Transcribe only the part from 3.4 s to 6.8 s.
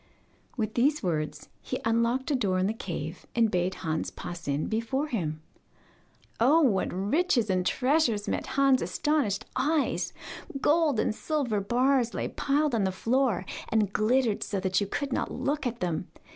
bade Hans pass in before him. Oh,